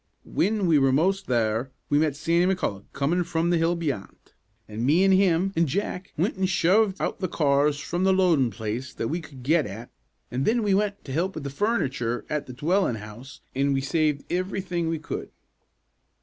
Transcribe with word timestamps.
"Whin 0.25 0.65
we 0.65 0.79
were 0.79 0.91
most 0.91 1.27
there 1.27 1.71
we 1.87 1.99
met 1.99 2.15
Sandy 2.15 2.51
McCulloch 2.55 2.85
comin' 2.91 3.23
from 3.23 3.51
the 3.51 3.59
hill 3.59 3.75
beyant, 3.75 4.33
an' 4.67 4.83
me 4.83 5.03
an' 5.03 5.11
him 5.11 5.53
an' 5.55 5.67
Jack 5.67 6.11
wint 6.17 6.37
an' 6.39 6.47
shoved 6.47 6.99
out 6.99 7.19
the 7.19 7.27
cars 7.27 7.77
from 7.79 8.03
the 8.03 8.11
loadin' 8.11 8.49
place 8.49 8.95
that 8.95 9.09
we 9.09 9.21
could 9.21 9.43
get 9.43 9.67
at; 9.67 9.91
an' 10.31 10.43
thin 10.43 10.63
we 10.63 10.73
wint 10.73 11.05
to 11.05 11.13
help 11.13 11.35
with 11.35 11.43
the 11.43 11.51
furniture 11.51 12.25
at 12.31 12.47
the 12.47 12.53
dwellin' 12.53 12.95
house, 12.95 13.41
an' 13.53 13.73
we 13.73 13.81
saved 13.81 14.23
ivery 14.33 14.59
thing 14.59 14.87
we 14.89 14.97
could." 14.97 15.29